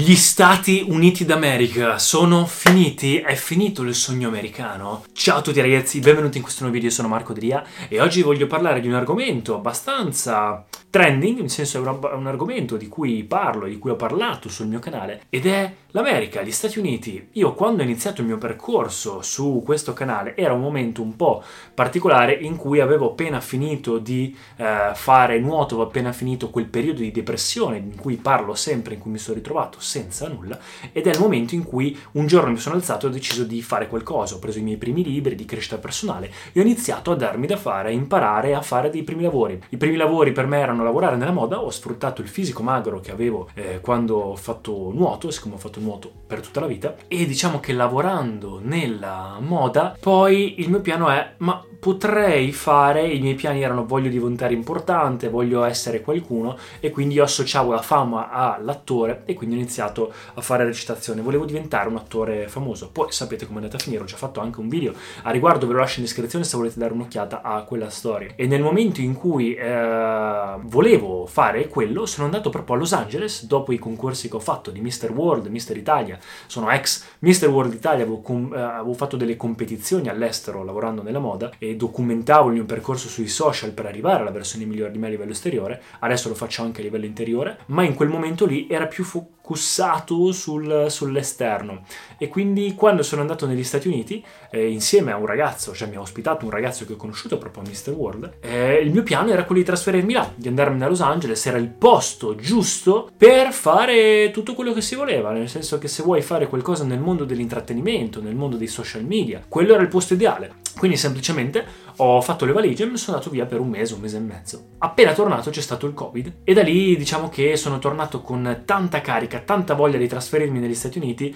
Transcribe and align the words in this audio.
Gli 0.00 0.14
Stati 0.14 0.84
Uniti 0.86 1.24
d'America 1.24 1.98
sono 1.98 2.46
finiti? 2.46 3.18
È 3.18 3.34
finito 3.34 3.82
il 3.82 3.96
sogno 3.96 4.28
americano? 4.28 5.02
Ciao 5.12 5.38
a 5.38 5.42
tutti 5.42 5.60
ragazzi, 5.60 5.98
benvenuti 5.98 6.36
in 6.36 6.44
questo 6.44 6.62
nuovo 6.62 6.76
video, 6.76 6.94
sono 6.94 7.08
Marco 7.08 7.32
Dria 7.32 7.64
e 7.88 8.00
oggi 8.00 8.22
voglio 8.22 8.46
parlare 8.46 8.78
di 8.78 8.86
un 8.86 8.94
argomento 8.94 9.56
abbastanza 9.56 10.64
trending, 10.90 11.40
nel 11.40 11.50
senso 11.50 11.78
è 11.78 11.80
un, 11.86 12.26
argomento 12.26 12.76
di 12.76 12.88
cui 12.88 13.24
parlo, 13.24 13.66
di 13.66 13.78
cui 13.78 13.90
ho 13.90 13.96
parlato 13.96 14.48
sul 14.48 14.68
mio 14.68 14.78
canale 14.78 15.22
ed 15.28 15.46
è 15.46 15.72
l'America, 15.90 16.42
gli 16.42 16.50
Stati 16.50 16.78
Uniti. 16.78 17.30
Io 17.32 17.52
quando 17.54 17.82
ho 17.82 17.84
iniziato 17.84 18.20
il 18.20 18.26
mio 18.26 18.38
percorso 18.38 19.20
su 19.22 19.62
questo 19.64 19.92
canale 19.92 20.36
era 20.36 20.52
un 20.52 20.60
momento 20.60 21.02
un 21.02 21.16
po' 21.16 21.42
particolare 21.74 22.32
in 22.34 22.56
cui 22.56 22.80
avevo 22.80 23.10
appena 23.10 23.40
finito 23.40 23.98
di 23.98 24.34
eh, 24.56 24.92
fare 24.94 25.38
nuoto, 25.40 25.74
avevo 25.74 25.88
appena 25.88 26.12
finito 26.12 26.50
quel 26.50 26.66
periodo 26.66 27.00
di 27.00 27.10
depressione 27.10 27.78
in 27.78 27.96
cui 27.96 28.16
parlo 28.16 28.54
sempre, 28.54 28.94
in 28.94 29.00
cui 29.00 29.10
mi 29.10 29.18
sono 29.18 29.36
ritrovato 29.36 29.80
senza 29.88 30.28
nulla 30.28 30.58
ed 30.92 31.06
è 31.06 31.10
il 31.10 31.18
momento 31.18 31.54
in 31.54 31.64
cui 31.64 31.98
un 32.12 32.26
giorno 32.26 32.50
mi 32.50 32.58
sono 32.58 32.74
alzato 32.74 33.06
e 33.06 33.08
ho 33.08 33.12
deciso 33.12 33.44
di 33.44 33.62
fare 33.62 33.88
qualcosa, 33.88 34.34
ho 34.34 34.38
preso 34.38 34.58
i 34.58 34.62
miei 34.62 34.76
primi 34.76 35.02
libri 35.02 35.34
di 35.34 35.46
crescita 35.46 35.78
personale 35.78 36.30
e 36.52 36.60
ho 36.60 36.62
iniziato 36.62 37.10
a 37.10 37.16
darmi 37.16 37.46
da 37.46 37.56
fare, 37.56 37.88
a 37.88 37.92
imparare 37.92 38.54
a 38.54 38.60
fare 38.60 38.90
dei 38.90 39.02
primi 39.02 39.22
lavori. 39.22 39.58
I 39.70 39.78
primi 39.78 39.96
lavori 39.96 40.32
per 40.32 40.46
me 40.46 40.58
erano 40.58 40.84
lavorare 40.84 41.16
nella 41.16 41.32
moda, 41.32 41.62
ho 41.62 41.70
sfruttato 41.70 42.20
il 42.20 42.28
fisico 42.28 42.62
magro 42.62 43.00
che 43.00 43.10
avevo 43.10 43.48
eh, 43.54 43.80
quando 43.80 44.16
ho 44.16 44.36
fatto 44.36 44.90
nuoto, 44.92 45.30
siccome 45.30 45.54
ho 45.54 45.58
fatto 45.58 45.80
nuoto 45.80 46.12
per 46.26 46.40
tutta 46.40 46.60
la 46.60 46.66
vita 46.66 46.94
e 47.08 47.24
diciamo 47.24 47.58
che 47.58 47.72
lavorando 47.72 48.60
nella 48.62 49.38
moda 49.40 49.96
poi 49.98 50.60
il 50.60 50.68
mio 50.68 50.82
piano 50.82 51.08
è 51.08 51.32
ma 51.38 51.64
potrei 51.78 52.52
fare, 52.52 53.06
i 53.06 53.20
miei 53.20 53.34
piani 53.36 53.62
erano 53.62 53.86
voglio 53.86 54.08
diventare 54.08 54.52
importante, 54.52 55.28
voglio 55.28 55.62
essere 55.62 56.00
qualcuno 56.00 56.56
e 56.80 56.90
quindi 56.90 57.14
io 57.14 57.22
associavo 57.22 57.72
la 57.72 57.82
fama 57.82 58.30
all'attore 58.30 59.22
e 59.24 59.34
quindi 59.34 59.54
ho 59.54 59.58
iniziato 59.58 60.12
a 60.34 60.40
fare 60.40 60.64
recitazione, 60.64 61.20
volevo 61.20 61.44
diventare 61.44 61.88
un 61.88 61.96
attore 61.96 62.48
famoso, 62.48 62.90
poi 62.90 63.12
sapete 63.12 63.46
come 63.46 63.60
è 63.60 63.62
andata 63.62 63.76
a 63.76 63.80
finire, 63.80 64.02
ho 64.02 64.06
già 64.06 64.16
fatto 64.16 64.40
anche 64.40 64.58
un 64.58 64.68
video 64.68 64.92
a 65.22 65.30
riguardo, 65.30 65.66
ve 65.66 65.74
lo 65.74 65.78
lascio 65.78 66.00
in 66.00 66.06
descrizione 66.06 66.44
se 66.44 66.56
volete 66.56 66.80
dare 66.80 66.92
un'occhiata 66.92 67.42
a 67.42 67.62
quella 67.62 67.90
storia 67.90 68.32
e 68.34 68.46
nel 68.46 68.60
momento 68.60 69.00
in 69.00 69.14
cui 69.14 69.54
eh, 69.54 70.56
volevo 70.62 71.26
fare 71.26 71.68
quello 71.68 72.06
sono 72.06 72.26
andato 72.26 72.50
proprio 72.50 72.74
a 72.74 72.78
Los 72.78 72.92
Angeles 72.92 73.46
dopo 73.46 73.72
i 73.72 73.78
concorsi 73.78 74.28
che 74.28 74.36
ho 74.36 74.40
fatto 74.40 74.72
di 74.72 74.80
Mr. 74.80 75.12
World, 75.12 75.46
Mr. 75.46 75.76
Italia, 75.76 76.18
sono 76.46 76.70
ex 76.70 77.04
Mr. 77.20 77.46
World 77.46 77.72
Italia, 77.72 78.02
avevo, 78.02 78.20
com- 78.20 78.52
eh, 78.52 78.60
avevo 78.60 78.94
fatto 78.94 79.16
delle 79.16 79.36
competizioni 79.36 80.08
all'estero 80.08 80.64
lavorando 80.64 81.02
nella 81.02 81.20
moda 81.20 81.50
e 81.58 81.67
documentavo 81.76 82.48
il 82.48 82.54
mio 82.54 82.64
percorso 82.64 83.08
sui 83.08 83.28
social 83.28 83.72
per 83.72 83.86
arrivare 83.86 84.20
alla 84.20 84.30
versione 84.30 84.64
migliore 84.64 84.90
di 84.90 84.98
me 84.98 85.06
a 85.06 85.10
livello 85.10 85.32
esteriore, 85.32 85.82
adesso 86.00 86.28
lo 86.28 86.34
faccio 86.34 86.62
anche 86.62 86.80
a 86.80 86.84
livello 86.84 87.04
interiore, 87.04 87.58
ma 87.66 87.82
in 87.82 87.94
quel 87.94 88.08
momento 88.08 88.46
lì 88.46 88.66
era 88.68 88.86
più 88.86 89.04
focussato 89.48 90.30
sul, 90.32 90.86
sull'esterno 90.90 91.82
e 92.18 92.28
quindi 92.28 92.74
quando 92.74 93.02
sono 93.02 93.22
andato 93.22 93.46
negli 93.46 93.64
Stati 93.64 93.88
Uniti 93.88 94.22
eh, 94.50 94.68
insieme 94.68 95.10
a 95.10 95.16
un 95.16 95.24
ragazzo, 95.24 95.72
cioè 95.72 95.88
mi 95.88 95.96
ha 95.96 96.00
ospitato 96.00 96.44
un 96.44 96.50
ragazzo 96.50 96.84
che 96.84 96.92
ho 96.92 96.96
conosciuto 96.96 97.38
proprio 97.38 97.62
a 97.62 97.66
Mr. 97.66 97.94
World, 97.94 98.32
eh, 98.40 98.74
il 98.74 98.92
mio 98.92 99.02
piano 99.02 99.30
era 99.30 99.44
quello 99.44 99.62
di 99.62 99.66
trasferirmi 99.66 100.12
là, 100.12 100.30
di 100.34 100.48
andarmene 100.48 100.84
a 100.84 100.88
Los 100.88 101.00
Angeles, 101.00 101.46
era 101.46 101.56
il 101.56 101.68
posto 101.68 102.34
giusto 102.34 103.10
per 103.16 103.52
fare 103.52 104.30
tutto 104.32 104.52
quello 104.52 104.74
che 104.74 104.82
si 104.82 104.94
voleva, 104.94 105.30
nel 105.30 105.48
senso 105.48 105.78
che 105.78 105.88
se 105.88 106.02
vuoi 106.02 106.20
fare 106.20 106.46
qualcosa 106.46 106.84
nel 106.84 107.00
mondo 107.00 107.24
dell'intrattenimento, 107.24 108.20
nel 108.20 108.34
mondo 108.34 108.56
dei 108.56 108.66
social 108.66 109.04
media, 109.04 109.42
quello 109.48 109.72
era 109.72 109.82
il 109.82 109.88
posto 109.88 110.12
ideale. 110.12 110.66
Quindi 110.78 110.96
semplicemente 110.96 111.66
ho 112.00 112.20
fatto 112.20 112.44
le 112.44 112.52
valigie 112.52 112.84
e 112.84 112.86
mi 112.86 112.96
sono 112.96 113.16
andato 113.16 113.32
via 113.32 113.46
per 113.46 113.60
un 113.60 113.68
mese, 113.68 113.94
un 113.94 114.00
mese 114.00 114.16
e 114.16 114.20
mezzo. 114.20 114.66
Appena 114.78 115.12
tornato 115.12 115.50
c'è 115.50 115.60
stato 115.60 115.86
il 115.86 115.94
Covid 115.94 116.32
e 116.44 116.52
da 116.52 116.62
lì 116.62 116.96
diciamo 116.96 117.28
che 117.28 117.56
sono 117.56 117.78
tornato 117.78 118.20
con 118.20 118.62
tanta 118.64 119.00
carica, 119.00 119.40
tanta 119.40 119.74
voglia 119.74 119.98
di 119.98 120.06
trasferirmi 120.06 120.58
negli 120.58 120.74
Stati 120.74 120.98
Uniti, 120.98 121.34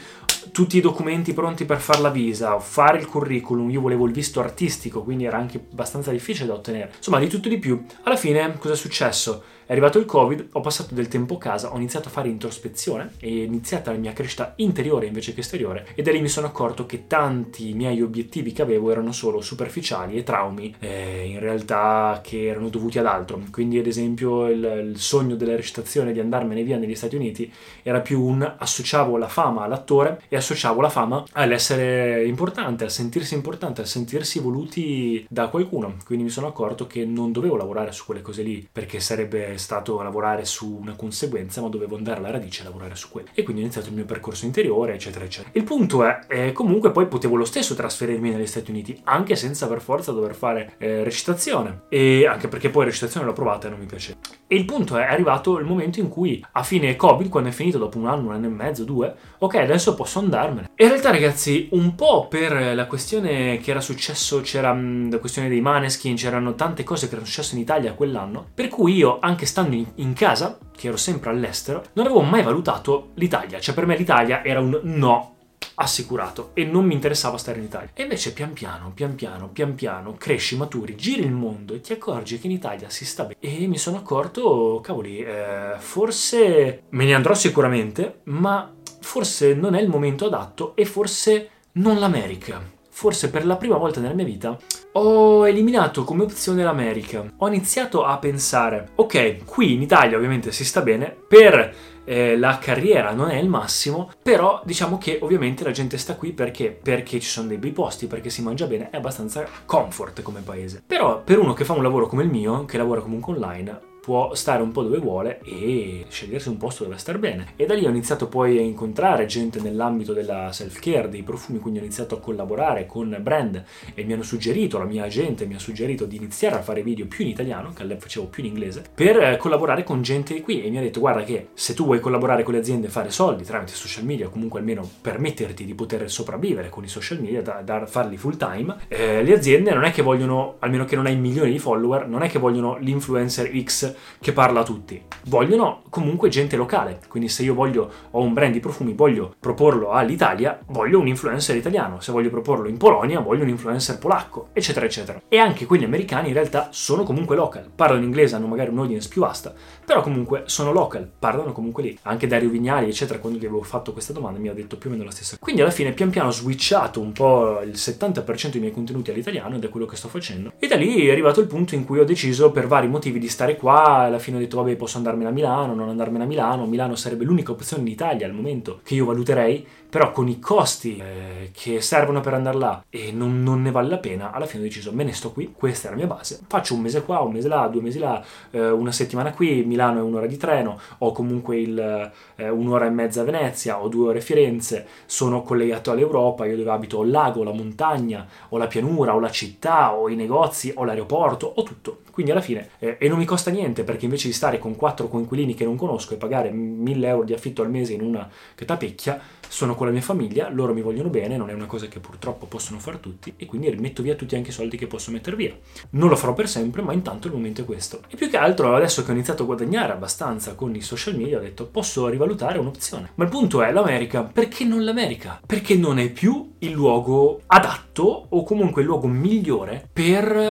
tutti 0.53 0.77
i 0.77 0.81
documenti 0.81 1.33
pronti 1.33 1.65
per 1.65 1.81
fare 1.81 2.01
la 2.01 2.11
visa, 2.11 2.59
fare 2.61 2.99
il 2.99 3.07
curriculum, 3.07 3.71
io 3.71 3.81
volevo 3.81 4.07
il 4.07 4.13
visto 4.13 4.41
artistico, 4.41 5.03
quindi 5.03 5.25
era 5.25 5.37
anche 5.37 5.65
abbastanza 5.73 6.11
difficile 6.11 6.47
da 6.47 6.55
ottenere. 6.55 6.93
Insomma, 6.97 7.19
di 7.19 7.29
tutto 7.29 7.49
di 7.49 7.59
più. 7.59 7.85
Alla 8.03 8.17
fine 8.17 8.57
cosa 8.59 8.75
è 8.75 8.77
successo? 8.77 9.43
È 9.73 9.75
arrivato 9.75 9.99
il 9.99 10.05
Covid, 10.05 10.49
ho 10.53 10.61
passato 10.61 10.95
del 10.95 11.09
tempo 11.09 11.37
a 11.37 11.39
casa, 11.39 11.73
ho 11.73 11.79
iniziato 11.79 12.09
a 12.09 12.11
fare 12.11 12.29
introspezione 12.29 13.13
e 13.19 13.29
è 13.29 13.45
iniziata 13.45 13.91
la 13.91 13.97
mia 13.97 14.13
crescita 14.13 14.53
interiore 14.57 15.07
invece 15.07 15.33
che 15.33 15.41
esteriore 15.41 15.87
e 15.95 16.03
da 16.03 16.13
lì 16.13 16.21
mi 16.21 16.29
sono 16.29 16.47
accorto 16.47 16.85
che 16.85 17.07
tanti 17.07 17.73
miei 17.73 18.03
obiettivi 18.03 18.53
che 18.53 18.61
avevo 18.61 18.91
erano 18.91 19.13
solo 19.13 19.41
superficiali 19.41 20.19
e 20.19 20.25
traumi 20.25 20.75
eh, 20.79 21.25
in 21.25 21.39
realtà 21.39 22.21
che 22.23 22.49
erano 22.49 22.69
dovuti 22.69 22.99
ad 22.99 23.07
altro. 23.07 23.41
Quindi 23.51 23.79
ad 23.79 23.87
esempio 23.87 24.47
il, 24.47 24.91
il, 24.91 24.99
sogno 24.99 25.37
della 25.37 25.57
recitazione 25.57 26.13
di 26.13 26.21
andarmene 26.21 26.65
via 26.65 26.77
negli 26.77 26.95
Stati 26.95 27.17
Uniti 27.17 27.51
era 27.83 28.01
più 28.01 28.21
un 28.21 28.43
associavo 28.43 29.17
la 29.17 29.29
fama 29.29 29.63
all'attore 29.63 30.21
e 30.29 30.37
associavo 30.37 30.83
la 30.83 30.91
fama 30.91 31.25
all'essere 31.33 32.27
importante, 32.27 32.85
al 32.85 32.91
sentirsi 32.91 33.33
importante, 33.33 33.81
al 33.81 33.87
sentirsi 33.87 34.39
voluti 34.39 35.25
da 35.31 35.49
qualcuno. 35.49 35.97
Quindi 36.05 36.25
mi 36.25 36.31
sono 36.31 36.49
accorto 36.49 36.87
che 36.87 37.07
non 37.07 37.33
dovevo 37.33 37.57
lavorare 37.57 37.91
su 37.93 38.05
quelle 38.05 38.21
cose 38.21 38.43
lì 38.43 38.69
perché 38.71 39.01
sarebbe 39.01 39.61
stato 39.63 40.03
lavorare 40.03 40.45
su 40.45 40.79
una 40.81 40.95
conseguenza, 40.95 41.61
ma 41.61 41.69
dovevo 41.69 41.97
andare 41.97 42.19
alla 42.19 42.31
radice 42.31 42.63
a 42.63 42.65
lavorare 42.65 42.95
su 42.95 43.09
quello. 43.09 43.29
E 43.33 43.43
quindi 43.43 43.63
ho 43.63 43.65
iniziato 43.65 43.89
il 43.89 43.95
mio 43.95 44.05
percorso 44.05 44.45
interiore, 44.45 44.95
eccetera, 44.95 45.25
eccetera. 45.25 45.51
Il 45.55 45.65
punto 45.65 46.05
è, 46.05 46.19
eh, 46.29 46.53
comunque 46.53 46.91
poi 46.91 47.07
potevo 47.07 47.37
lo 47.37 47.45
stesso 47.45 47.75
trasferirmi 47.75 48.31
negli 48.31 48.47
Stati 48.47 48.71
Uniti, 48.71 49.01
anche 49.05 49.37
senza 49.37 49.67
per 49.69 49.81
forza 49.81 50.13
dover 50.13 50.35
fare 50.35 50.75
eh, 50.79 51.05
recitazione. 51.05 51.83
E 51.89 52.27
anche 52.27 52.49
perché 52.49 52.69
poi 52.69 52.85
recitazione 52.85 53.25
l'ho 53.25 53.33
provata 53.33 53.67
e 53.67 53.71
non 53.71 53.79
mi 53.79 53.87
piaceva. 53.87 54.19
E 54.47 54.57
il 54.57 54.65
punto 54.65 54.97
è, 54.97 55.07
è 55.07 55.13
arrivato 55.13 55.59
il 55.59 55.65
momento 55.65 56.01
in 56.01 56.09
cui, 56.09 56.45
a 56.53 56.63
fine 56.63 56.97
Covid, 56.97 57.29
quando 57.29 57.49
è 57.49 57.53
finito 57.53 57.79
dopo 57.79 57.99
un 57.99 58.07
anno, 58.07 58.29
un 58.29 58.35
anno 58.35 58.47
e 58.47 58.51
mezzo, 58.51 58.85
due, 58.85 59.15
ok, 59.39 59.55
adesso 59.55 59.95
posso 59.95 60.19
andarmene. 60.19 60.71
E 60.75 60.85
in 60.85 60.91
realtà, 60.91 61.11
ragazzi, 61.11 61.69
un 61.73 61.95
po' 61.95 62.27
per 62.29 62.75
la 62.75 62.87
questione 62.87 63.59
che 63.59 63.71
era 63.71 63.81
successo, 63.81 64.41
c'era 64.41 64.73
mh, 64.73 65.11
la 65.11 65.19
questione 65.19 65.49
dei 65.49 65.61
maneskin, 65.61 66.17
c'erano 66.17 66.55
tante 66.55 66.85
cose 66.85 67.07
che 67.07 67.13
erano 67.13 67.27
successe 67.27 67.55
in 67.55 67.61
Italia 67.61 67.95
quell'anno, 67.95 68.47
per 68.55 68.69
cui 68.69 68.95
io, 68.95 69.19
anche 69.21 69.42
stando 69.47 69.75
in, 69.75 69.87
in 69.97 70.13
casa, 70.13 70.59
che 70.75 70.89
ero 70.89 70.97
sempre 70.97 71.31
all'estero, 71.31 71.85
non 71.95 72.07
avevo 72.07 72.23
mai 72.23 72.43
valutato 72.43 73.11
l'Italia. 73.15 73.61
Cioè, 73.61 73.75
per 73.75 73.87
me 73.87 73.97
l'Italia 73.97 74.45
era 74.45 74.61
un 74.61 74.81
no 74.83 75.33
assicurato 75.75 76.51
e 76.55 76.65
non 76.65 76.85
mi 76.85 76.95
interessava 76.95 77.39
stare 77.39 77.59
in 77.59 77.65
Italia. 77.65 77.91
E 77.95 78.03
invece 78.03 78.33
pian 78.33 78.53
piano, 78.53 78.93
pian 78.93 79.15
piano, 79.15 79.49
pian 79.49 79.75
piano 79.75 80.15
cresci, 80.19 80.57
maturi, 80.57 80.97
giri 80.97 81.23
il 81.23 81.33
mondo 81.33 81.75
e 81.75 81.81
ti 81.81 81.93
accorgi 81.93 82.39
che 82.39 82.47
in 82.47 82.53
Italia 82.53 82.89
si 82.91 83.05
sta 83.05 83.25
bene. 83.25 83.37
E 83.41 83.67
mi 83.67 83.79
sono 83.79 83.99
accorto, 83.99 84.81
cavoli, 84.83 85.19
eh, 85.19 85.75
forse 85.79 86.85
me 86.91 87.05
ne 87.05 87.15
andrò 87.15 87.35
sicuramente, 87.35 88.21
ma 88.25 88.73
forse 89.01 89.55
non 89.55 89.75
è 89.75 89.81
il 89.81 89.89
momento 89.89 90.27
adatto 90.27 90.75
e 90.77 90.85
forse 90.85 91.51
non 91.73 91.99
l'America. 91.99 92.81
Forse 93.03 93.31
per 93.31 93.45
la 93.45 93.57
prima 93.57 93.79
volta 93.79 93.99
nella 93.99 94.15
mia 94.15 94.25
vita 94.25 94.57
ho 94.93 95.49
eliminato 95.49 96.05
come 96.05 96.23
opzione 96.23 96.63
l'America. 96.63 97.25
Ho 97.39 97.49
iniziato 97.49 98.05
a 98.05 98.17
pensare, 98.19 98.91
ok, 98.95 99.45
qui 99.45 99.73
in 99.73 99.83
Italia 99.83 100.17
ovviamente 100.17 100.53
si 100.53 100.65
sta 100.65 100.83
bene, 100.83 101.13
per 101.27 101.75
eh, 102.05 102.39
la 102.39 102.59
carriera 102.59 103.11
non 103.11 103.31
è 103.31 103.39
il 103.39 103.49
massimo, 103.49 104.09
però 104.23 104.63
diciamo 104.65 104.99
che 104.99 105.19
ovviamente 105.21 105.65
la 105.65 105.73
gente 105.73 105.99
sta 105.99 106.15
qui 106.15 106.31
perché? 106.31 106.79
Perché 106.81 107.19
ci 107.19 107.29
sono 107.29 107.49
dei 107.49 107.59
bei 107.59 107.73
posti, 107.73 108.07
perché 108.07 108.31
si 108.31 108.41
mangia 108.41 108.67
bene, 108.67 108.91
è 108.91 108.99
abbastanza 108.99 109.45
comfort 109.67 110.23
come 110.23 110.41
paese. 110.41 110.81
Però 110.87 111.25
per 111.25 111.41
uno 111.41 111.55
che 111.55 111.65
fa 111.65 111.73
un 111.73 111.83
lavoro 111.83 112.07
come 112.07 112.23
il 112.23 112.31
mio, 112.31 112.65
che 112.67 112.77
lavora 112.77 113.01
comunque 113.01 113.33
online, 113.33 113.81
può 114.03 114.35
stare 114.35 114.65
un 114.65 114.73
po' 114.73 114.83
dove 114.83 114.99
vuole 114.99 115.39
e 115.45 116.07
scegliersi 116.09 116.49
un 116.49 116.57
posto 116.57 116.83
dove 116.83 116.99
star 116.99 117.19
bene. 117.19 117.53
E 117.55 117.67
da 117.67 117.75
lì 117.75 117.87
ho 117.87 117.89
iniziato 117.89 118.27
poi 118.27 118.59
a 118.59 118.61
incontrare 118.61 119.27
gente 119.27 119.61
nell'ambito 119.61 120.13
della 120.13 120.51
self-care, 120.51 121.09
dei 121.09 121.23
profumi, 121.23 121.61
quindi 121.61 121.79
ho 121.79 121.83
iniziato 121.83 122.17
a 122.17 122.21
collaborare 122.21 122.85
con 122.87 123.17
brand 123.23 123.63
e 123.95 124.03
mi 124.03 124.13
hanno 124.13 124.25
suggerito, 124.25 124.77
la 124.79 124.87
mia 124.87 125.05
agente 125.05 125.47
mi 125.47 125.55
ha 125.55 125.61
suggerito 125.61 126.05
di 126.05 126.17
iniziare 126.17 126.57
a 126.57 126.63
fare 126.63 126.83
video 126.83 127.07
più 127.07 127.25
in 127.25 127.31
italiano, 127.31 127.73
che 127.73 127.83
all'epoca 127.83 128.01
facevo 128.03 128.27
più 128.27 128.43
in 128.43 128.51
inglese, 128.51 128.83
per 128.93 129.23
eh, 129.23 129.37
collaborare 129.37 129.85
con 129.85 130.03
gente 130.03 130.41
qui 130.41 130.65
e 130.65 130.71
mi 130.71 130.79
ha 130.79 130.81
detto 130.81 130.99
guarda 130.99 131.23
che 131.23 131.51
se 131.55 131.73
tu 131.73 131.85
vuoi 131.85 132.01
collaborare 132.01 132.43
con 132.43 132.55
le 132.55 132.59
aziende 132.59 132.89
e 132.89 132.91
fare 132.91 133.11
soldi 133.11 133.45
tramite 133.45 133.73
social 133.73 134.05
media, 134.05 134.29
comunque 134.29 134.59
almeno 134.59 134.89
permetterti 135.01 135.65
di 135.65 135.75
poter 135.75 136.11
sopravvivere 136.11 136.71
con 136.71 136.83
i 136.83 136.89
social 136.89 137.21
media, 137.21 137.41
da, 137.41 137.63
da 137.63 137.87
farli 137.87 138.17
full 138.17 138.37
time, 138.37 138.75
eh, 138.89 139.23
le 139.23 139.33
aziende 139.33 139.73
non 139.73 139.85
è 139.85 139.93
che 139.93 140.03
vogliono, 140.03 140.57
almeno 140.59 140.85
che 140.85 140.97
non 140.97 141.07
hai 141.07 141.17
milioni 141.17 141.53
di 141.53 141.61
follower, 141.61 142.09
non 142.09 142.23
è 142.23 142.29
che 142.29 142.41
vogliono 142.41 142.79
l'influencer 142.79 143.49
X 143.63 143.92
che 144.21 144.33
parla 144.33 144.61
a 144.61 144.65
tutti. 144.65 145.01
Vogliono 145.27 145.83
comunque 145.89 146.29
gente 146.29 146.57
locale. 146.57 147.01
Quindi 147.09 147.29
se 147.29 147.43
io 147.43 147.55
voglio, 147.55 147.91
ho 148.11 148.21
un 148.21 148.33
brand 148.33 148.53
di 148.53 148.61
profumi, 148.61 148.93
voglio 148.93 149.35
proporlo 149.39 149.91
all'Italia, 149.91 150.59
voglio 150.67 150.99
un 150.99 151.07
influencer 151.07 151.57
italiano. 151.57 152.01
Se 152.01 152.13
voglio 152.13 152.31
proporlo 152.31 152.69
in 152.69 152.77
Polonia, 152.77 153.21
voglio 153.21 153.43
un 153.43 153.49
influencer 153.49 153.99
polacco, 153.99 154.49
eccetera, 154.53 154.87
eccetera. 154.87 155.21
E 155.29 155.39
anche 155.39 155.67
quelli 155.67 155.85
americani 155.85 156.29
in 156.29 156.35
realtà 156.35 156.69
sono 156.71 157.03
comunque 157.03 157.37
local. 157.37 157.71
Parlano 157.75 158.05
inglese, 158.05 158.37
hanno 158.37 158.47
magari 158.47 158.71
un'audience 158.71 159.09
più 159.09 159.21
vasta, 159.21 159.53
però 159.85 160.03
comunque 160.03 160.45
sono 160.47 160.73
local, 160.73 161.09
parlano 161.19 161.53
comunque 161.53 161.83
lì. 161.83 161.99
Anche 162.03 162.27
Dario 162.27 162.49
Vignali, 162.49 162.89
eccetera, 162.89 163.19
quando 163.19 163.39
gli 163.39 163.47
avevo 163.47 163.63
fatto 163.63 163.93
questa 163.93 164.13
domanda 164.13 164.39
mi 164.39 164.49
ha 164.49 164.55
detto 164.55 164.77
più 164.77 164.89
o 164.91 164.93
meno 164.93 165.05
la 165.05 165.11
stessa 165.11 165.31
cosa. 165.31 165.43
Quindi 165.43 165.63
alla 165.63 165.71
fine 165.71 165.93
pian 165.93 166.11
piano 166.11 166.29
ho 166.29 166.33
switchato 166.33 167.01
un 167.01 167.13
po' 167.13 167.61
il 167.63 167.73
70% 167.75 168.51
dei 168.51 168.61
miei 168.61 168.73
contenuti 168.73 169.11
all'italiano 169.11 169.57
ed 169.57 169.65
è 169.65 169.69
quello 169.69 169.87
che 169.87 169.97
sto 169.97 170.09
facendo. 170.09 170.53
E 170.59 170.67
da 170.67 170.77
lì 170.77 171.07
è 171.07 171.11
arrivato 171.11 171.41
il 171.41 171.47
punto 171.47 171.75
in 171.75 171.85
cui 171.85 171.99
ho 171.99 172.05
deciso 172.05 172.51
per 172.51 172.67
vari 172.67 172.89
motivi 172.89 173.19
di 173.19 173.29
stare 173.29 173.57
qua, 173.57 173.82
alla 173.85 174.19
fine 174.19 174.37
ho 174.37 174.41
detto 174.41 174.57
vabbè 174.57 174.77
posso 174.77 174.97
andarmene 174.97 175.29
a 175.29 175.33
Milano, 175.33 175.75
non 175.75 175.89
andarmene 175.89 176.25
a 176.25 176.27
Milano, 176.27 176.67
Milano 176.67 176.95
sarebbe 176.97 177.25
l'unica 177.25 177.53
opzione 177.53 177.83
in 177.83 177.89
Italia 177.89 178.27
al 178.27 178.33
momento 178.33 178.81
che 178.83 178.95
io 178.95 179.05
valuterei, 179.05 179.67
però 179.89 180.11
con 180.11 180.27
i 180.29 180.39
costi 180.39 180.97
eh, 180.97 181.51
che 181.53 181.83
servono 181.83 182.21
per 182.21 182.35
andare 182.35 182.57
là 182.57 182.85
e 182.89 183.13
non, 183.13 183.43
non, 183.43 183.61
ne 183.61 183.71
vale 183.71 183.89
la 183.89 183.99
pena, 183.99 184.33
alla 184.33 184.47
fine 184.47 184.63
ho 184.63 184.67
deciso 184.67 184.93
me 184.93 185.05
ne 185.05 185.13
sto 185.13 185.33
qui, 185.33 185.53
questa 185.53 185.89
è 185.89 185.91
la 185.91 185.97
mia 185.97 186.07
base, 186.07 186.41
faccio 186.47 186.75
un 186.75 186.81
mese 186.81 187.03
qua, 187.03 187.21
un 187.21 187.33
mese 187.33 187.49
là, 187.49 187.69
due 187.69 187.83
mesi 187.83 187.99
là, 187.99 188.25
eh, 188.51 188.71
una 188.71 188.91
settimana 188.93 189.33
qui, 189.33 189.65
Milano 189.65 189.99
è 189.99 190.03
un'ora 190.03 190.27
di 190.27 190.37
treno, 190.39 190.81
ho 190.99 191.13
comunque 191.13 191.59
il, 191.59 192.11
eh, 192.37 192.49
un'ora 192.49 192.87
e 192.87 192.91
mezza 192.91 193.21
a 193.21 193.25
Venezia, 193.25 193.83
ho 193.83 193.89
due 193.89 194.09
ore 194.09 194.19
a 194.19 194.23
Firenze, 194.23 194.87
sono 195.05 195.43
collegato 195.43 195.91
all'Europa, 195.91 196.47
io 196.47 196.57
dove 196.57 196.71
abito 196.71 196.99
ho 196.99 197.05
il 197.05 197.11
lago, 197.11 197.43
la 197.43 197.53
montagna, 197.53 198.27
ho 198.49 198.57
la 198.57 198.67
pianura, 198.67 199.15
ho 199.15 199.21
la 199.21 199.31
città, 199.31 199.95
ho 199.95 200.09
i 200.09 200.17
negozi, 200.17 200.73
ho 200.75 200.85
l'aeroporto, 200.85 201.53
ho 201.55 201.63
tutto. 201.63 201.99
Quindi 202.11 202.33
alla 202.33 202.43
fine, 202.43 202.71
eh, 202.79 202.97
e 202.99 203.09
non 203.09 203.19
mi 203.19 203.25
costa 203.25 203.51
niente 203.51 203.72
perché 203.73 204.05
invece 204.05 204.29
di 204.29 204.35
stare 204.35 204.59
con 204.59 204.77
quattro 204.77 205.09
coinquilini 205.09 205.55
che 205.55 205.65
non 205.65 205.77
conosco 205.77 206.13
e 206.13 206.19
pagare 206.19 206.51
1000 206.51 207.09
euro 207.09 207.25
di 207.25 207.33
affitto 207.33 207.63
al 207.63 207.71
mese 207.71 207.95
in 207.95 208.03
una 208.03 208.29
catapecchia, 208.55 209.21
sono 209.49 209.75
con 209.75 209.87
la 209.87 209.93
mia 209.93 210.01
famiglia, 210.01 210.49
loro 210.51 210.73
mi 210.73 210.81
vogliono 210.81 211.09
bene, 211.11 211.37
non 211.37 211.51
è 211.51 211.53
una 211.53 211.67
cosa 211.67 211.87
che 211.87 212.01
purtroppo 212.01 212.47
possono 212.47 212.79
fare 212.79 213.01
tutti 213.01 213.35
e 213.37 213.47
quindi 213.47 213.71
rimetto 213.71 214.03
via 214.03 214.15
tutti 214.15 214.35
anche 214.35 214.51
i 214.51 214.53
soldi 214.53 214.77
che 214.77 214.87
posso 214.87 215.11
mettere 215.11 215.37
via. 215.37 215.55
Non 215.91 216.09
lo 216.09 216.17
farò 216.17 216.33
per 216.33 216.49
sempre, 216.49 216.83
ma 216.83 216.93
intanto 216.93 217.27
il 217.29 217.35
momento 217.35 217.63
è 217.63 217.65
questo. 217.65 218.01
E 218.09 218.17
più 218.17 218.31
che 218.31 218.37
altro, 218.37 218.75
adesso 218.75 219.05
che 219.05 219.11
ho 219.11 219.15
iniziato 219.15 219.43
a 219.43 219.47
guadagnare 219.47 219.93
abbastanza 219.93 220.55
con 220.55 220.75
i 220.75 220.81
social 220.81 221.17
media, 221.17 221.39
ho 221.39 221.43
detto 221.43 221.67
posso 221.67 222.09
rivalutare 222.09 222.59
un'opzione. 222.59 223.13
Ma 223.15 223.25
il 223.25 223.31
punto 223.31 223.63
è 223.63 223.71
l'America, 223.73 224.23
perché 224.23 224.65
non 224.65 224.85
l'America? 224.85 225.41
Perché 225.45 225.77
non 225.77 225.99
è 225.99 226.11
più 226.11 226.55
il 226.59 226.71
luogo 226.71 227.41
adatto 227.47 228.27
o 228.29 228.43
comunque 228.45 228.83
il 228.83 228.89
luogo 228.89 229.07
migliore 229.07 229.89
per 229.93 230.51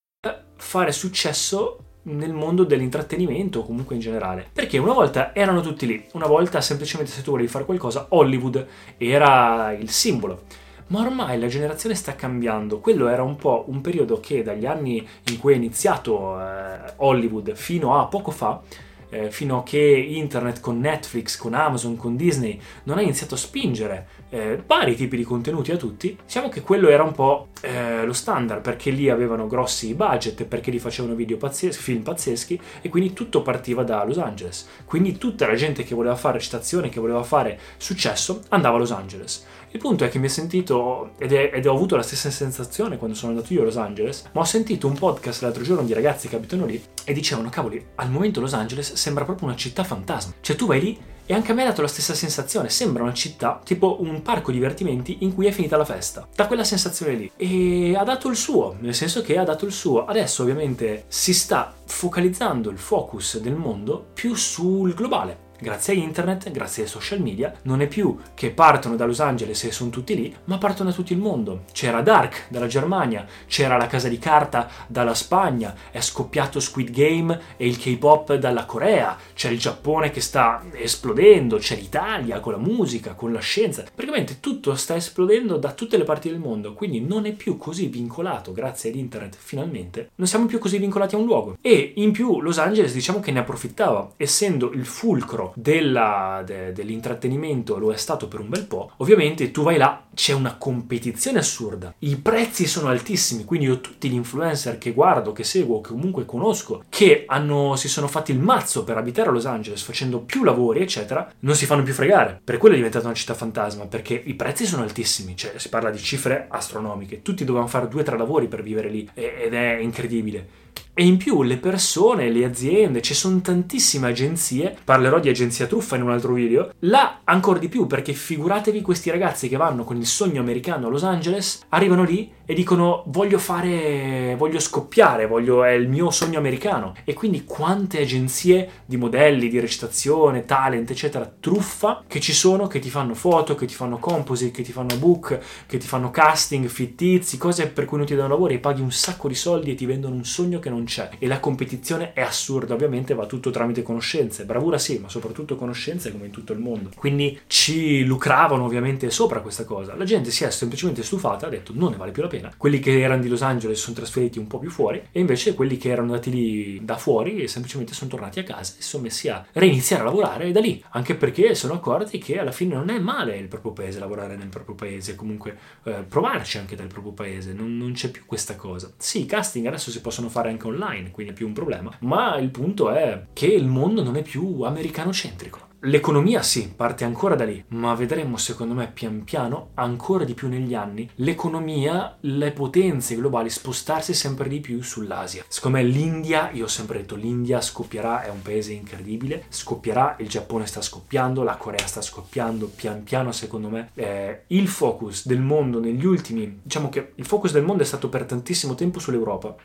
Fare 0.61 0.91
successo 0.91 1.77
nel 2.03 2.33
mondo 2.33 2.63
dell'intrattenimento 2.63 3.59
o 3.59 3.65
comunque 3.65 3.95
in 3.95 4.01
generale. 4.01 4.47
Perché 4.53 4.77
una 4.77 4.93
volta 4.93 5.33
erano 5.33 5.61
tutti 5.61 5.87
lì, 5.87 6.05
una 6.13 6.27
volta 6.27 6.61
semplicemente 6.61 7.11
se 7.11 7.23
tu 7.23 7.31
volevi 7.31 7.49
fare 7.49 7.65
qualcosa, 7.65 8.05
Hollywood 8.09 8.67
era 8.97 9.71
il 9.71 9.89
simbolo. 9.89 10.43
Ma 10.87 11.01
ormai 11.01 11.39
la 11.39 11.47
generazione 11.47 11.95
sta 11.95 12.15
cambiando, 12.15 12.79
quello 12.79 13.07
era 13.07 13.23
un 13.23 13.35
po' 13.35 13.65
un 13.67 13.81
periodo 13.81 14.19
che 14.19 14.43
dagli 14.43 14.65
anni 14.65 15.07
in 15.29 15.39
cui 15.39 15.53
è 15.53 15.55
iniziato 15.55 16.39
eh, 16.39 16.93
Hollywood 16.97 17.55
fino 17.55 17.99
a 17.99 18.05
poco 18.05 18.29
fa 18.29 18.61
eh, 19.09 19.29
fino 19.29 19.59
a 19.59 19.63
che 19.63 19.77
internet 19.77 20.59
con 20.59 20.79
Netflix, 20.79 21.37
con 21.37 21.53
Amazon, 21.53 21.95
con 21.97 22.15
Disney 22.15 22.59
non 22.83 22.97
ha 22.97 23.01
iniziato 23.01 23.35
a 23.35 23.37
spingere 23.37 24.07
eh, 24.31 24.63
vari 24.65 24.95
tipi 24.95 25.17
di 25.17 25.23
contenuti 25.23 25.71
a 25.71 25.77
tutti, 25.77 26.17
diciamo 26.23 26.49
che 26.49 26.61
quello 26.61 26.87
era 26.89 27.03
un 27.03 27.11
po' 27.11 27.49
eh, 27.61 28.03
lo 28.05 28.13
standard 28.13 28.61
perché 28.61 28.89
lì 28.89 29.09
avevano 29.09 29.45
grossi 29.45 29.93
budget, 29.93 30.45
perché 30.45 30.71
lì 30.71 30.79
facevano 30.79 31.15
video 31.15 31.37
pazzeschi, 31.37 31.81
film 31.81 32.01
pazzeschi 32.01 32.59
e 32.81 32.89
quindi 32.89 33.13
tutto 33.13 33.41
partiva 33.41 33.83
da 33.83 34.03
Los 34.03 34.17
Angeles. 34.17 34.67
Quindi 34.85 35.17
tutta 35.17 35.45
la 35.47 35.55
gente 35.55 35.83
che 35.83 35.93
voleva 35.93 36.15
fare 36.15 36.37
recitazione, 36.37 36.89
che 36.89 36.99
voleva 36.99 37.23
fare 37.23 37.59
successo, 37.77 38.41
andava 38.49 38.77
a 38.77 38.79
Los 38.79 38.91
Angeles. 38.91 39.45
Il 39.73 39.79
punto 39.79 40.03
è 40.03 40.09
che 40.09 40.19
mi 40.19 40.25
ho 40.25 40.29
sentito, 40.29 41.11
ed, 41.17 41.31
è, 41.31 41.51
ed 41.53 41.65
ho 41.65 41.73
avuto 41.73 41.95
la 41.95 42.01
stessa 42.01 42.29
sensazione 42.29 42.97
quando 42.97 43.15
sono 43.15 43.33
andato 43.33 43.53
io 43.53 43.61
a 43.61 43.65
Los 43.65 43.77
Angeles, 43.77 44.29
ma 44.33 44.41
ho 44.41 44.45
sentito 44.45 44.87
un 44.87 44.97
podcast 44.97 45.41
l'altro 45.43 45.63
giorno 45.63 45.83
di 45.83 45.93
ragazzi 45.93 46.27
che 46.27 46.35
abitano 46.35 46.65
lì 46.65 46.81
e 47.05 47.13
dicevano, 47.13 47.49
cavoli, 47.49 47.83
al 47.95 48.09
momento 48.09 48.41
Los 48.41 48.53
Angeles 48.53 48.93
sembra 48.93 49.23
proprio 49.23 49.47
una 49.47 49.55
città 49.55 49.83
fantasma. 49.83 50.33
Cioè 50.41 50.55
tu 50.55 50.67
vai 50.67 50.81
lì 50.81 50.99
e 51.31 51.33
anche 51.33 51.53
a 51.53 51.55
me 51.55 51.63
ha 51.63 51.67
dato 51.67 51.81
la 51.81 51.87
stessa 51.87 52.13
sensazione, 52.13 52.67
sembra 52.67 53.03
una 53.03 53.13
città, 53.13 53.61
tipo 53.63 54.01
un 54.01 54.21
parco 54.21 54.51
divertimenti 54.51 55.19
in 55.21 55.33
cui 55.33 55.47
è 55.47 55.51
finita 55.51 55.77
la 55.77 55.85
festa. 55.85 56.27
Da 56.35 56.45
quella 56.45 56.65
sensazione 56.65 57.13
lì. 57.13 57.31
E 57.37 57.95
ha 57.95 58.03
dato 58.03 58.27
il 58.27 58.35
suo, 58.35 58.75
nel 58.81 58.93
senso 58.93 59.21
che 59.21 59.37
ha 59.37 59.45
dato 59.45 59.65
il 59.65 59.71
suo. 59.71 60.03
Adesso 60.03 60.41
ovviamente 60.41 61.05
si 61.07 61.33
sta 61.33 61.73
focalizzando 61.85 62.69
il 62.69 62.77
focus 62.77 63.39
del 63.39 63.55
mondo 63.55 64.07
più 64.13 64.35
sul 64.35 64.93
globale 64.93 65.50
grazie 65.61 65.93
a 65.93 65.97
internet, 65.97 66.49
grazie 66.49 66.83
ai 66.83 66.89
social 66.89 67.21
media, 67.21 67.53
non 67.63 67.81
è 67.81 67.87
più 67.87 68.17
che 68.33 68.49
partono 68.49 68.95
da 68.95 69.05
Los 69.05 69.19
Angeles 69.19 69.63
e 69.63 69.71
sono 69.71 69.91
tutti 69.91 70.15
lì, 70.15 70.35
ma 70.45 70.57
partono 70.57 70.89
da 70.89 70.95
tutto 70.95 71.13
il 71.13 71.19
mondo. 71.19 71.65
C'era 71.71 72.01
Dark 72.01 72.47
dalla 72.49 72.65
Germania, 72.65 73.25
c'era 73.45 73.77
la 73.77 73.85
casa 73.85 74.09
di 74.09 74.17
carta 74.17 74.67
dalla 74.87 75.13
Spagna, 75.13 75.75
è 75.91 76.01
scoppiato 76.01 76.59
Squid 76.59 76.89
Game 76.89 77.39
e 77.57 77.67
il 77.67 77.77
K-pop 77.77 78.33
dalla 78.35 78.65
Corea, 78.65 79.15
c'è 79.35 79.49
il 79.49 79.59
Giappone 79.59 80.09
che 80.09 80.19
sta 80.19 80.63
esplodendo, 80.73 81.57
c'è 81.57 81.75
l'Italia 81.75 82.39
con 82.39 82.53
la 82.53 82.57
musica, 82.57 83.13
con 83.13 83.31
la 83.31 83.39
scienza. 83.39 83.83
Praticamente 83.93 84.39
tutto 84.39 84.73
sta 84.73 84.95
esplodendo 84.95 85.57
da 85.57 85.73
tutte 85.73 85.97
le 85.97 86.03
parti 86.03 86.29
del 86.29 86.39
mondo, 86.39 86.73
quindi 86.73 87.01
non 87.01 87.27
è 87.27 87.33
più 87.33 87.57
così 87.57 87.85
vincolato, 87.87 88.51
grazie 88.51 88.89
ad 88.89 88.95
internet 88.95 89.35
finalmente, 89.37 90.09
non 90.15 90.27
siamo 90.27 90.47
più 90.47 90.57
così 90.57 90.79
vincolati 90.79 91.13
a 91.13 91.19
un 91.19 91.25
luogo. 91.25 91.57
E 91.61 91.93
in 91.97 92.11
più 92.11 92.41
Los 92.41 92.57
Angeles 92.57 92.93
diciamo 92.93 93.19
che 93.19 93.31
ne 93.31 93.39
approfittava, 93.39 94.13
essendo 94.17 94.71
il 94.71 94.85
fulcro 94.85 95.50
della, 95.55 96.43
de, 96.45 96.71
dell'intrattenimento 96.71 97.77
lo 97.77 97.91
è 97.91 97.97
stato 97.97 98.27
per 98.27 98.39
un 98.39 98.49
bel 98.49 98.65
po', 98.65 98.91
ovviamente 98.97 99.51
tu 99.51 99.63
vai 99.63 99.77
là, 99.77 100.05
c'è 100.13 100.33
una 100.33 100.55
competizione 100.57 101.39
assurda. 101.39 101.93
I 101.99 102.17
prezzi 102.17 102.67
sono 102.67 102.87
altissimi, 102.87 103.45
quindi 103.45 103.65
io 103.65 103.81
tutti 103.81 104.09
gli 104.09 104.15
influencer 104.15 104.77
che 104.77 104.91
guardo, 104.91 105.31
che 105.31 105.43
seguo, 105.43 105.81
che 105.81 105.89
comunque 105.89 106.25
conosco, 106.25 106.83
che 106.89 107.23
hanno, 107.27 107.75
si 107.75 107.87
sono 107.87 108.07
fatti 108.07 108.31
il 108.31 108.39
mazzo 108.39 108.83
per 108.83 108.97
abitare 108.97 109.29
a 109.29 109.31
Los 109.31 109.45
Angeles 109.45 109.81
facendo 109.81 110.19
più 110.19 110.43
lavori, 110.43 110.81
eccetera, 110.81 111.31
non 111.39 111.55
si 111.55 111.65
fanno 111.65 111.83
più 111.83 111.93
fregare. 111.93 112.39
Per 112.43 112.57
quello 112.57 112.73
è 112.73 112.77
diventata 112.77 113.05
una 113.05 113.15
città 113.15 113.33
fantasma, 113.33 113.85
perché 113.85 114.21
i 114.23 114.33
prezzi 114.35 114.65
sono 114.65 114.83
altissimi, 114.83 115.35
cioè 115.35 115.53
si 115.57 115.69
parla 115.69 115.89
di 115.89 115.97
cifre 115.97 116.47
astronomiche. 116.49 117.21
Tutti 117.21 117.43
dovevano 117.43 117.69
fare 117.69 117.87
due 117.87 118.01
o 118.01 118.03
tre 118.03 118.17
lavori 118.17 118.47
per 118.47 118.63
vivere 118.63 118.89
lì 118.89 119.09
ed 119.13 119.53
è 119.53 119.77
incredibile. 119.79 120.59
E 120.93 121.05
in 121.05 121.15
più 121.15 121.41
le 121.43 121.55
persone, 121.55 122.29
le 122.29 122.43
aziende, 122.43 123.01
ci 123.01 123.13
sono 123.13 123.39
tantissime 123.39 124.07
agenzie, 124.07 124.75
parlerò 124.83 125.19
di 125.19 125.29
agenzia 125.29 125.65
truffa 125.65 125.95
in 125.95 126.01
un 126.01 126.11
altro 126.11 126.33
video, 126.33 126.73
là 126.79 127.21
ancora 127.23 127.59
di 127.59 127.69
più 127.69 127.87
perché 127.87 128.11
figuratevi 128.11 128.81
questi 128.81 129.09
ragazzi 129.09 129.47
che 129.47 129.55
vanno 129.55 129.85
con 129.85 129.95
il 129.95 130.05
sogno 130.05 130.41
americano 130.41 130.87
a 130.87 130.89
Los 130.89 131.05
Angeles, 131.05 131.61
arrivano 131.69 132.03
lì 132.03 132.29
e 132.45 132.53
dicono 132.53 133.03
voglio 133.07 133.39
fare, 133.39 134.35
voglio 134.37 134.59
scoppiare, 134.59 135.25
voglio, 135.25 135.63
è 135.63 135.71
il 135.71 135.87
mio 135.87 136.11
sogno 136.11 136.37
americano. 136.37 136.93
E 137.05 137.13
quindi 137.13 137.45
quante 137.45 138.01
agenzie 138.01 138.69
di 138.85 138.97
modelli, 138.97 139.47
di 139.47 139.61
recitazione, 139.61 140.43
talent, 140.43 140.91
eccetera, 140.91 141.31
truffa 141.39 142.03
che 142.05 142.19
ci 142.19 142.33
sono, 142.33 142.67
che 142.67 142.79
ti 142.79 142.89
fanno 142.89 143.13
foto, 143.13 143.55
che 143.55 143.65
ti 143.65 143.73
fanno 143.73 143.97
composite, 143.97 144.51
che 144.51 144.63
ti 144.63 144.73
fanno 144.73 144.97
book, 144.97 145.39
che 145.65 145.77
ti 145.77 145.87
fanno 145.87 146.11
casting, 146.11 146.67
fittizi, 146.67 147.37
cose 147.37 147.69
per 147.69 147.85
cui 147.85 147.95
non 147.95 148.05
ti 148.05 148.15
danno 148.15 148.27
lavoro 148.27 148.51
e 148.51 148.59
paghi 148.59 148.81
un 148.81 148.91
sacco 148.91 149.29
di 149.29 149.35
soldi 149.35 149.71
e 149.71 149.75
ti 149.75 149.85
vendono 149.85 150.15
un 150.15 150.25
sogno 150.25 150.59
che 150.59 150.69
non 150.69 150.83
c'è. 150.83 150.89
E 151.19 151.27
la 151.27 151.39
competizione 151.39 152.13
è 152.13 152.21
assurda, 152.21 152.73
ovviamente 152.73 153.13
va 153.13 153.25
tutto 153.25 153.49
tramite 153.49 153.81
conoscenze, 153.81 154.45
bravura 154.45 154.77
sì, 154.77 154.97
ma 154.99 155.09
soprattutto 155.09 155.55
conoscenze 155.55 156.11
come 156.11 156.25
in 156.25 156.31
tutto 156.31 156.53
il 156.53 156.59
mondo. 156.59 156.89
Quindi 156.95 157.39
ci 157.47 158.03
lucravano 158.03 158.65
ovviamente 158.65 159.09
sopra 159.09 159.41
questa 159.41 159.63
cosa. 159.63 159.95
La 159.95 160.03
gente 160.03 160.31
si 160.31 160.43
è 160.43 160.51
semplicemente 160.51 161.03
stufata, 161.03 161.47
ha 161.47 161.49
detto 161.49 161.71
non 161.75 161.91
ne 161.91 161.97
vale 161.97 162.11
più 162.11 162.21
la 162.21 162.27
pena. 162.27 162.53
Quelli 162.57 162.79
che 162.79 162.99
erano 162.99 163.21
di 163.21 163.27
Los 163.29 163.41
Angeles 163.41 163.79
sono 163.79 163.95
trasferiti 163.95 164.39
un 164.39 164.47
po' 164.47 164.59
più 164.59 164.69
fuori 164.69 165.01
e 165.11 165.19
invece 165.19 165.53
quelli 165.53 165.77
che 165.77 165.89
erano 165.89 166.07
andati 166.09 166.29
lì 166.29 166.79
da 166.83 166.97
fuori 166.97 167.47
semplicemente 167.47 167.93
sono 167.93 168.09
tornati 168.09 168.39
a 168.39 168.43
casa 168.43 168.75
e 168.77 168.81
sono 168.81 169.03
messi 169.03 169.29
a 169.29 169.45
reiniziare 169.53 170.01
a 170.01 170.05
lavorare 170.05 170.51
da 170.51 170.59
lì, 170.59 170.83
anche 170.91 171.15
perché 171.15 171.55
sono 171.55 171.73
accorti 171.73 172.17
che 172.17 172.39
alla 172.39 172.51
fine 172.51 172.75
non 172.75 172.89
è 172.89 172.99
male 172.99 173.37
il 173.37 173.47
proprio 173.47 173.71
paese, 173.71 173.99
lavorare 173.99 174.35
nel 174.35 174.49
proprio 174.49 174.75
paese, 174.75 175.15
comunque 175.15 175.57
eh, 175.83 176.03
provarci 176.07 176.57
anche 176.57 176.75
dal 176.75 176.87
proprio 176.87 177.13
paese, 177.13 177.53
non, 177.53 177.77
non 177.77 177.93
c'è 177.93 178.09
più 178.09 178.25
questa 178.25 178.55
cosa. 178.55 178.91
Sì, 178.97 179.21
i 179.21 179.25
casting 179.25 179.65
adesso 179.65 179.91
si 179.91 180.01
possono 180.01 180.29
fare 180.29 180.49
anche 180.49 180.67
online, 180.71 181.11
quindi 181.11 181.33
è 181.33 181.35
più 181.35 181.47
un 181.47 181.53
problema, 181.53 181.91
ma 181.99 182.37
il 182.37 182.49
punto 182.49 182.89
è 182.91 183.27
che 183.33 183.47
il 183.47 183.67
mondo 183.67 184.03
non 184.03 184.15
è 184.15 184.21
più 184.21 184.61
americano-centrico. 184.61 185.69
L'economia 185.85 186.43
sì, 186.43 186.71
parte 186.75 187.05
ancora 187.05 187.33
da 187.33 187.43
lì, 187.43 187.63
ma 187.69 187.95
vedremo 187.95 188.37
secondo 188.37 188.75
me 188.75 188.91
pian 188.93 189.23
piano, 189.23 189.69
ancora 189.73 190.23
di 190.23 190.35
più 190.35 190.47
negli 190.47 190.75
anni, 190.75 191.09
l'economia, 191.15 192.17
le 192.19 192.51
potenze 192.51 193.15
globali 193.15 193.49
spostarsi 193.49 194.13
sempre 194.13 194.47
di 194.47 194.59
più 194.59 194.83
sull'Asia. 194.83 195.43
Secondo 195.47 195.77
me 195.77 195.83
l'India, 195.83 196.51
io 196.51 196.65
ho 196.65 196.67
sempre 196.67 196.99
detto 196.99 197.15
l'India 197.15 197.61
scoppierà, 197.61 198.21
è 198.21 198.29
un 198.29 198.43
paese 198.43 198.73
incredibile, 198.73 199.45
scoppierà, 199.49 200.17
il 200.19 200.29
Giappone 200.29 200.67
sta 200.67 200.83
scoppiando, 200.83 201.41
la 201.41 201.57
Corea 201.57 201.87
sta 201.87 202.01
scoppiando, 202.01 202.67
pian 202.67 203.01
piano 203.01 203.31
secondo 203.31 203.69
me 203.69 203.89
eh, 203.95 204.43
il 204.49 204.67
focus 204.67 205.25
del 205.25 205.41
mondo 205.41 205.79
negli 205.79 206.05
ultimi, 206.05 206.59
diciamo 206.61 206.89
che 206.89 207.13
il 207.15 207.25
focus 207.25 207.53
del 207.53 207.63
mondo 207.63 207.81
è 207.81 207.87
stato 207.87 208.07
per 208.07 208.25
tantissimo 208.25 208.75
tempo 208.75 208.99
sull'Europa 208.99 209.55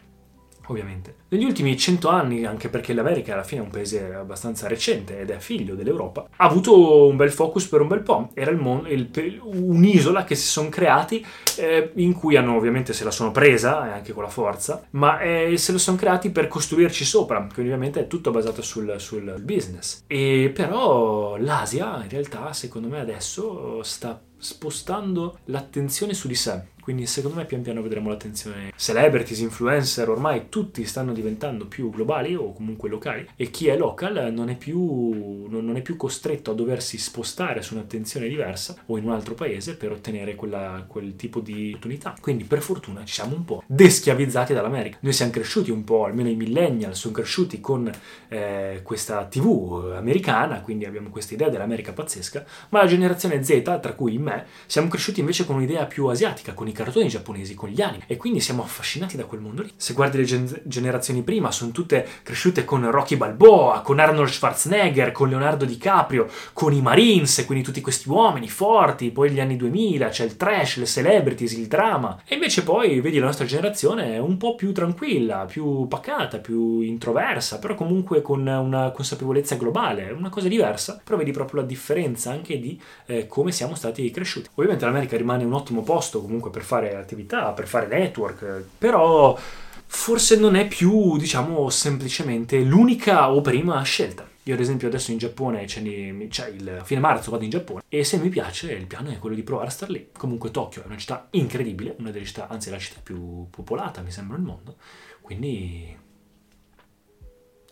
ovviamente. 0.67 1.15
Negli 1.29 1.45
ultimi 1.45 1.77
cento 1.77 2.09
anni, 2.09 2.45
anche 2.45 2.69
perché 2.69 2.93
l'America 2.93 3.33
alla 3.33 3.43
fine 3.43 3.61
è 3.61 3.65
un 3.65 3.71
paese 3.71 4.15
abbastanza 4.15 4.69
recente 4.69 5.21
ed 5.21 5.31
è 5.31 5.39
figlio 5.39 5.75
dell'Europa, 5.75 6.29
ha 6.37 6.45
avuto 6.45 7.07
un 7.07 7.17
bel 7.17 7.31
focus 7.31 7.67
per 7.67 7.81
un 7.81 7.89
bel 7.89 8.03
po'. 8.03 8.31
Era 8.35 8.51
il 8.51 8.59
mon- 8.59 8.87
il, 8.89 9.11
un'isola 9.43 10.25
che 10.25 10.35
si 10.35 10.47
sono 10.47 10.69
creati 10.69 11.25
eh, 11.59 11.91
in 11.95 12.13
cui 12.13 12.37
hanno 12.37 12.57
ovviamente 12.57 12.93
se 12.93 13.05
la 13.05 13.11
sono 13.11 13.33
presa, 13.33 13.89
e 13.89 13.93
anche 13.93 14.13
con 14.13 14.23
la 14.23 14.29
forza, 14.29 14.87
ma 14.91 15.21
eh, 15.21 15.57
se 15.57 15.73
lo 15.73 15.79
sono 15.79 15.97
creati 15.97 16.31
per 16.31 16.49
costruirci 16.49 17.05
sopra, 17.05 17.39
quindi 17.39 17.73
ovviamente 17.73 18.01
è 18.01 18.07
tutto 18.07 18.31
basato 18.31 18.63
sul, 18.63 18.95
sul 18.99 19.41
business. 19.43 20.05
E 20.07 20.51
però 20.55 21.37
l'Asia 21.37 22.01
in 22.03 22.09
realtà 22.09 22.53
secondo 22.53 22.89
me 22.89 23.01
adesso 23.01 23.83
sta 23.83 24.21
spostando 24.39 25.39
l'attenzione 25.47 26.13
su 26.13 26.29
di 26.29 26.35
sé 26.35 26.75
quindi 26.87 27.07
secondo 27.07 27.39
me 27.39 27.47
pian 27.47 27.63
piano 27.63 27.83
vedremo 27.83 28.11
l'attenzione 28.11 28.71
celebrities, 28.77 29.41
influencer, 29.41 30.09
ormai 30.09 30.49
tutti 30.49 30.85
stanno 30.85 31.13
diventando 31.13 31.67
più 31.67 31.91
globali 31.91 32.37
o 32.37 32.53
comunque 32.53 32.89
locali 32.89 33.29
e 33.35 33.51
chi 33.51 33.67
è 33.67 33.77
local 33.77 34.33
non 34.33 34.51
è 34.51 34.57
più, 34.57 35.49
non 35.49 35.75
è 35.75 35.83
più 35.83 35.97
costretto 35.97 36.53
a 36.53 36.55
doversi 36.55 36.97
spostare 36.97 37.61
su 37.63 37.75
un'attenzione 37.75 38.29
diversa 38.29 38.77
o 38.87 38.99
in 38.99 39.05
un 39.07 39.11
altro 39.11 39.35
paese 39.35 39.75
per 39.75 39.91
ottenere 39.91 40.37
quella, 40.37 40.85
quel 40.87 41.17
tipo 41.17 41.41
di 41.41 41.73
opportunità. 41.75 42.15
Quindi 42.21 42.45
per 42.45 42.61
fortuna 42.61 43.05
ci 43.05 43.15
siamo 43.15 43.35
un 43.35 43.45
po' 43.45 43.65
deschiavizzati 43.67 44.53
dall'America. 44.53 44.99
Noi 45.01 45.13
siamo 45.13 45.33
cresciuti 45.33 45.73
un 45.73 45.83
po', 45.83 46.05
almeno 46.05 46.29
i 46.29 46.37
millennial 46.37 46.95
sono 46.95 47.15
cresciuti 47.15 47.61
con 47.61 47.91
eh, 48.29 48.81
questa 48.85 49.25
TV 49.25 49.93
americana, 49.97 50.61
quindi 50.61 50.85
abbiamo 50.85 51.09
questa 51.09 51.35
idea 51.35 51.49
dell'America 51.49 51.93
pazzesca, 51.93 52.45
ma 52.69 52.83
la 52.83 52.87
generazione 52.87 53.43
Z, 53.43 53.79
tra 53.81 53.95
cui 53.95 54.19
me, 54.19 54.47
siamo 54.67 54.87
cresciuti 54.89 55.19
invece 55.19 55.45
con 55.45 55.57
un'idea 55.57 55.87
più 55.87 56.07
asiatica, 56.07 56.53
con 56.53 56.69
i 56.69 56.73
cartoni 56.77 57.09
giapponesi, 57.09 57.55
con 57.55 57.69
gli 57.69 57.81
anime, 57.81 58.05
e 58.07 58.17
quindi 58.17 58.41
siamo 58.41 58.63
affascinati 58.63 59.17
da 59.17 59.25
quel 59.25 59.41
mondo 59.41 59.63
lì. 59.63 59.73
Se 59.77 59.95
guardi 59.95 60.19
le 60.19 60.25
gen- 60.25 60.61
generazioni 60.65 61.23
prima, 61.23 61.51
sono 61.51 61.73
tutte 61.73 62.07
cresciute 62.23 62.65
con 62.65 62.89
Rocky 62.91 63.17
Balboa, 63.17 63.81
con 63.81 63.99
Arnold 63.99 64.29
Schwarzenegger, 64.29 65.11
con 65.13 65.29
Leonardo 65.29 65.65
DiCaprio, 65.65 66.29
con 66.53 66.73
i 66.73 66.81
Marines, 66.81 67.45
quindi 67.47 67.65
tutti 67.65 67.81
questi 67.81 68.09
uomini 68.09 68.49
forti, 68.49 69.11
poi 69.11 69.31
gli 69.31 69.41
anni 69.41 69.57
2000, 69.57 70.09
c'è 70.09 70.25
il 70.25 70.37
trash, 70.37 70.77
le 70.77 70.87
celebrities, 70.87 71.53
il 71.53 71.67
drama, 71.67 72.21
e 72.27 72.35
invece 72.35 72.63
poi 72.63 73.01
vedi 73.01 73.19
la 73.19 73.27
nostra 73.27 73.45
generazione 73.47 74.15
è 74.15 74.19
un 74.19 74.37
po' 74.37 74.55
più 74.55 74.73
tranquilla, 74.73 75.47
più 75.47 75.87
pacata, 75.89 76.39
più 76.39 76.81
introversa, 76.81 77.59
però 77.59 77.75
comunque 77.75 78.23
con 78.23 78.47
una 78.47 78.91
consapevolezza 78.91 79.57
globale, 79.57 80.11
una 80.11 80.29
cosa 80.29 80.49
diversa, 80.49 81.01
però 81.03 81.17
vedi 81.17 81.31
proprio 81.31 81.61
la 81.63 81.67
differenza 81.67 82.31
anche 82.31 82.59
di 82.59 82.81
eh, 83.07 83.27
come 83.27 83.53
siamo 83.53 83.75
stati 83.75 84.11
cresciuti. 84.11 84.49
Ovviamente 84.55 84.85
l'America 84.85 85.17
rimane 85.17 85.45
un 85.45 85.53
ottimo 85.53 85.83
posto 85.83 86.21
comunque 86.21 86.51
per 86.51 86.63
fare 86.67 86.97
attività, 86.97 87.53
per 87.53 87.67
fare 87.67 87.87
network, 87.87 88.63
però 88.77 89.39
forse 89.87 90.37
non 90.37 90.57
è 90.57 90.67
più, 90.67 91.17
diciamo, 91.17 91.71
semplicemente 91.71 92.59
l'unica 92.61 93.31
o 93.33 93.41
prima 93.41 93.81
scelta. 93.83 94.29
Io 94.43 94.55
ad 94.55 94.61
esempio 94.61 94.87
adesso 94.87 95.11
in 95.11 95.19
Giappone, 95.19 95.65
c'è, 95.65 95.83
c'è 96.29 96.49
il 96.49 96.81
fine 96.85 97.01
marzo 97.01 97.33
vado 97.33 97.43
in 97.43 97.51
Giappone 97.51 97.83
e 97.89 98.05
se 98.05 98.17
mi 98.19 98.29
piace 98.29 98.73
il 98.73 98.87
piano 98.87 99.11
è 99.11 99.19
quello 99.19 99.35
di 99.35 99.43
provare 99.43 99.69
a 99.69 99.73
star 99.73 99.91
lì. 99.91 100.11
Comunque 100.17 100.53
Tokyo 100.53 100.83
è 100.83 100.87
una 100.87 100.97
città 100.97 101.27
incredibile, 101.31 101.97
una 101.99 102.13
delle 102.13 102.25
città, 102.25 102.47
anzi 102.47 102.71
la 102.71 102.79
città 102.79 103.01
più 103.03 103.49
popolata 103.51 104.03
mi 104.03 104.13
sembra 104.13 104.37
al 104.37 104.43
mondo, 104.43 104.77
quindi 105.21 105.97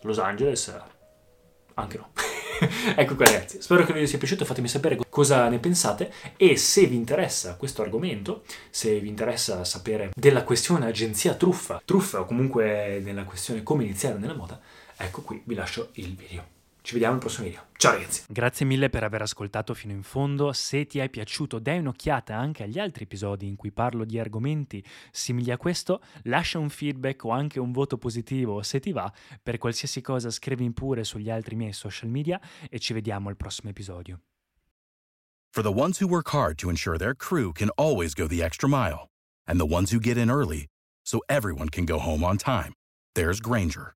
Los 0.01 0.19
Angeles 0.19 0.77
anche 1.75 1.97
no. 1.97 2.09
ecco 2.95 3.15
qua 3.15 3.25
ragazzi, 3.25 3.61
spero 3.61 3.81
che 3.81 3.87
il 3.87 3.93
video 3.93 4.07
sia 4.07 4.17
piaciuto, 4.17 4.45
fatemi 4.45 4.67
sapere 4.67 4.97
cosa 5.09 5.47
ne 5.49 5.59
pensate 5.59 6.11
e 6.37 6.57
se 6.57 6.85
vi 6.85 6.95
interessa 6.95 7.55
questo 7.55 7.81
argomento, 7.81 8.43
se 8.69 8.99
vi 8.99 9.07
interessa 9.07 9.63
sapere 9.63 10.11
della 10.15 10.43
questione 10.43 10.85
agenzia 10.85 11.33
truffa, 11.33 11.81
truffa 11.83 12.21
o 12.21 12.25
comunque 12.25 13.01
della 13.03 13.23
questione 13.23 13.63
come 13.63 13.83
iniziare 13.83 14.17
nella 14.17 14.35
moda, 14.35 14.59
ecco 14.97 15.21
qui 15.21 15.41
vi 15.45 15.55
lascio 15.55 15.89
il 15.93 16.15
video. 16.15 16.54
Ci 16.85 16.93
vediamo 16.93 17.15
al 17.15 17.19
prossimo 17.19 17.47
video. 17.47 17.65
Ciao 17.77 17.93
ragazzi. 17.93 18.25
Grazie 18.27 18.63
mille 18.63 18.91
per 18.91 19.03
aver 19.03 19.23
ascoltato 19.23 19.73
fino 19.73 19.91
in 19.91 20.03
fondo. 20.03 20.53
Se 20.53 20.85
ti 20.85 20.99
è 20.99 21.09
piaciuto, 21.09 21.57
dai 21.57 21.79
un'occhiata 21.79 22.37
anche 22.37 22.61
agli 22.61 22.77
altri 22.77 23.05
episodi 23.05 23.47
in 23.47 23.55
cui 23.55 23.71
parlo 23.71 24.05
di 24.05 24.19
argomenti 24.19 24.85
simili 25.09 25.49
a 25.49 25.57
questo. 25.57 26.03
Lascia 26.25 26.59
un 26.59 26.69
feedback 26.69 27.23
o 27.23 27.31
anche 27.31 27.59
un 27.59 27.71
voto 27.71 27.97
positivo 27.97 28.61
se 28.61 28.79
ti 28.79 28.91
va. 28.91 29.11
Per 29.41 29.57
qualsiasi 29.57 30.01
cosa 30.01 30.29
scrivi 30.29 30.71
pure 30.73 31.03
sugli 31.03 31.31
altri 31.31 31.55
miei 31.55 31.73
social 31.73 32.07
media 32.07 32.39
e 32.69 32.77
ci 32.77 32.93
vediamo 32.93 33.29
al 33.29 33.35
prossimo 33.35 33.71
episodio. 33.71 34.19
For 35.55 35.63
the 35.63 35.73
ones 35.73 35.99
who 35.99 36.07
work 36.07 36.35
hard 36.35 36.57
to 36.57 36.69
ensure 36.69 36.99
their 36.99 37.15
crew 37.15 37.51
can 37.51 37.71
always 37.77 38.13
go 38.13 38.27
the 38.27 38.43
extra 38.43 38.69
mile 38.69 39.07
and 39.47 39.57
the 39.57 39.65
ones 39.65 39.91
who 39.91 39.99
get 39.99 40.17
in 40.17 40.29
early 40.29 40.67
so 41.03 41.17
everyone 41.29 41.69
can 41.69 41.83
go 41.83 41.97
home 41.97 42.23
on 42.23 42.37
time. 42.37 42.73
There's 43.15 43.39
Granger 43.39 43.95